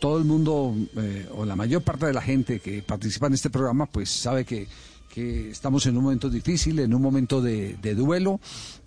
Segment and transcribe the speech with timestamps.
[0.00, 3.50] todo el mundo, eh, o la mayor parte de la gente que participa en este
[3.50, 4.66] programa, pues sabe que,
[5.10, 8.40] que estamos en un momento difícil, en un momento de, duelo,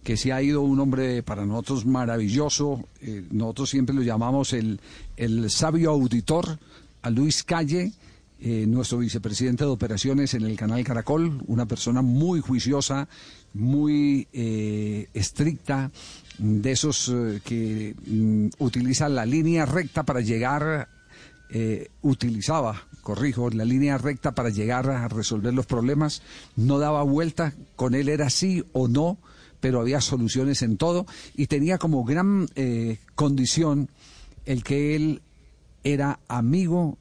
[0.03, 4.81] que se ha ido un hombre para nosotros maravilloso, eh, nosotros siempre lo llamamos el,
[5.15, 6.57] el sabio auditor,
[7.03, 7.93] a Luis Calle,
[8.39, 13.07] eh, nuestro vicepresidente de operaciones en el canal Caracol, una persona muy juiciosa,
[13.53, 14.27] muy
[15.13, 15.91] estricta,
[16.39, 20.89] de esos que mm, utiliza la línea recta para llegar,
[21.55, 26.23] eh, utilizaba, corrijo, la línea recta para llegar a resolver los problemas,
[26.55, 29.19] no daba vuelta, con él era sí o no,
[29.59, 31.05] pero había soluciones en todo
[31.35, 33.91] y tenía como gran eh, condición
[34.45, 35.21] el que él
[35.83, 36.97] era amigo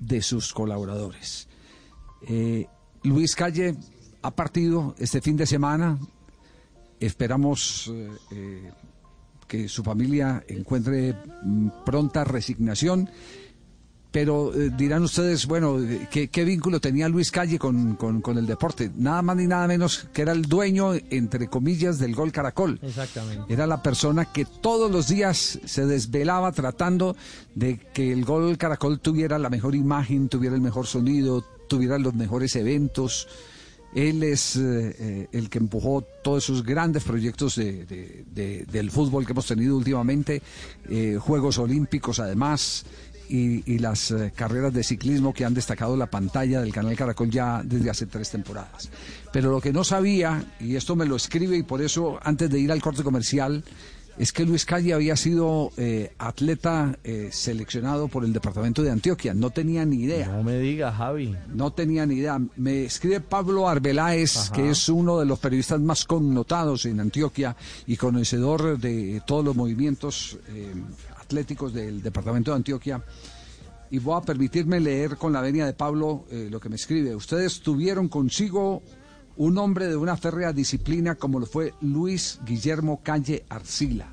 [0.00, 1.48] de sus colaboradores.
[2.28, 2.66] Eh,
[3.04, 3.74] Luis Calle
[4.20, 5.98] ha partido este fin de semana.
[7.00, 7.90] Esperamos
[9.48, 13.08] que su familia encuentre mm, pronta resignación.
[14.14, 18.38] Pero eh, dirán ustedes, bueno, eh, ¿qué, qué vínculo tenía Luis Calle con, con- con
[18.38, 18.92] el deporte?
[18.96, 22.78] Nada más ni nada menos que era el dueño, entre comillas, del gol Caracol.
[22.80, 23.52] Exactamente.
[23.52, 27.16] Era la persona que todos los días se desvelaba tratando
[27.56, 32.14] de que el Gol Caracol tuviera la mejor imagen, tuviera el mejor sonido, tuviera los
[32.14, 33.26] mejores eventos.
[33.96, 38.92] Él es eh, eh, el que empujó todos esos grandes proyectos de- de- de- del
[38.92, 40.40] fútbol que hemos tenido últimamente,
[40.88, 42.84] eh, Juegos Olímpicos además,
[43.28, 47.30] y, y las eh, carreras de ciclismo que han destacado la pantalla del canal Caracol
[47.30, 48.90] ya desde hace tres temporadas.
[49.32, 52.58] Pero lo que no sabía, y esto me lo escribe y por eso antes de
[52.60, 53.64] ir al corte comercial,
[54.16, 59.34] es que Luis Calle había sido eh, atleta eh, seleccionado por el departamento de Antioquia.
[59.34, 60.28] No tenía ni idea.
[60.28, 61.34] No me diga, Javi.
[61.52, 62.40] No tenía ni idea.
[62.56, 64.52] Me escribe Pablo Arbeláez, Ajá.
[64.54, 69.56] que es uno de los periodistas más connotados en Antioquia y conocedor de todos los
[69.56, 70.72] movimientos eh,
[71.34, 73.02] atléticos del departamento de Antioquia.
[73.90, 77.14] Y voy a permitirme leer con la venia de Pablo eh, lo que me escribe.
[77.14, 78.82] Ustedes tuvieron consigo
[79.36, 84.12] un hombre de una férrea disciplina como lo fue Luis Guillermo Calle Arcila.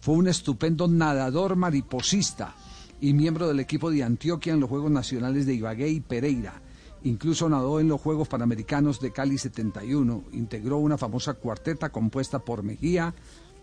[0.00, 2.54] Fue un estupendo nadador mariposista
[2.98, 6.62] y miembro del equipo de Antioquia en los Juegos Nacionales de Ibagué y Pereira.
[7.02, 10.24] Incluso nadó en los Juegos Panamericanos de Cali 71.
[10.32, 13.14] Integró una famosa cuarteta compuesta por Mejía,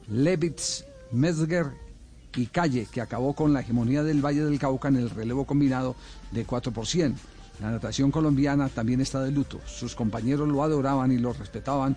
[0.08, 1.91] Levitz, Metzger
[2.36, 5.96] y Calle, que acabó con la hegemonía del Valle del Cauca en el relevo combinado
[6.32, 7.16] de 4 por 100.
[7.62, 9.60] La natación colombiana también está de luto.
[9.68, 11.96] Sus compañeros lo adoraban y lo respetaban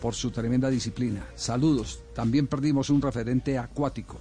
[0.00, 1.26] por su tremenda disciplina.
[1.34, 2.00] Saludos.
[2.14, 4.18] También perdimos un referente acuático.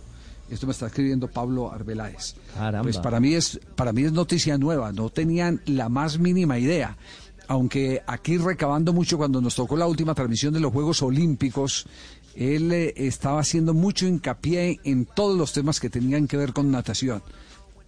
[0.50, 2.36] Esto me está escribiendo Pablo Arbeláez.
[2.54, 2.84] Caramba.
[2.84, 4.92] Pues para mí es para mí es noticia nueva.
[4.94, 6.98] No tenían la más mínima idea.
[7.48, 11.86] Aunque aquí recabando mucho cuando nos tocó la última transmisión de los Juegos Olímpicos,
[12.36, 16.72] él eh, estaba haciendo mucho hincapié en todos los temas que tenían que ver con
[16.72, 17.24] natación.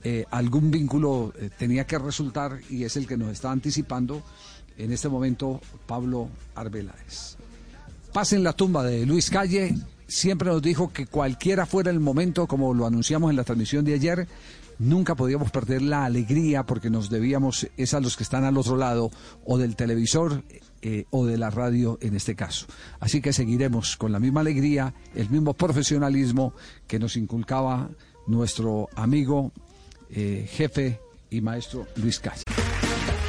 [0.03, 4.23] Eh, algún vínculo eh, tenía que resultar y es el que nos está anticipando
[4.77, 7.35] en este momento Pablo Arbeláez.
[8.13, 9.75] Pasen la tumba de Luis Calle.
[10.07, 13.95] Siempre nos dijo que cualquiera fuera el momento, como lo anunciamos en la transmisión de
[13.95, 14.27] ayer,
[14.79, 18.77] nunca podíamos perder la alegría porque nos debíamos es a los que están al otro
[18.77, 19.11] lado
[19.45, 20.43] o del televisor
[20.81, 22.67] eh, o de la radio en este caso.
[22.99, 26.53] Así que seguiremos con la misma alegría, el mismo profesionalismo
[26.87, 27.89] que nos inculcaba
[28.27, 29.51] nuestro amigo,
[30.09, 30.99] eh, jefe
[31.29, 32.43] y maestro Luis Calle.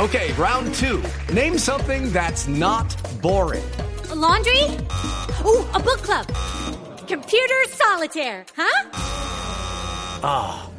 [0.00, 1.02] Okay, round two.
[1.34, 3.64] Name something that's not boring.
[4.10, 4.62] A laundry?
[5.44, 6.24] Ooh, a book club.
[7.08, 10.67] Computer solitaire, huh?